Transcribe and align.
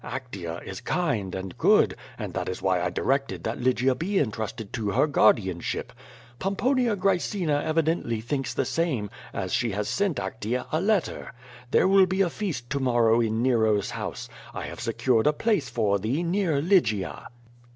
Actea 0.03 0.63
is 0.65 0.81
kind 0.81 1.35
and 1.35 1.55
good, 1.59 1.95
and 2.17 2.33
that 2.33 2.49
is 2.49 2.59
why 2.59 2.81
I 2.81 2.89
directed 2.89 3.43
that 3.43 3.59
Lygia 3.61 3.93
be 3.93 4.17
en 4.19 4.31
trusted 4.31 4.73
to 4.73 4.89
her 4.89 5.05
guardianship. 5.05 5.93
Pomponia 6.39 6.95
Graecina 6.97 7.63
evidently 7.63 8.19
thinks 8.19 8.51
the 8.55 8.65
same, 8.65 9.11
as 9.31 9.53
she 9.53 9.73
has 9.73 9.87
sent 9.87 10.17
Actea 10.17 10.65
a 10.71 10.81
letter. 10.81 11.31
There 11.69 11.87
will 11.87 12.07
be 12.07 12.21
a 12.21 12.31
feast 12.31 12.67
to 12.71 12.79
morrow 12.79 13.21
in 13.21 13.43
Nero^s 13.43 13.91
house. 13.91 14.27
I 14.55 14.63
have 14.63 14.79
secured 14.79 15.27
a 15.27 15.33
place 15.33 15.69
for 15.69 15.99
thee 15.99 16.23
near 16.23 16.61
Lygia." 16.63 17.27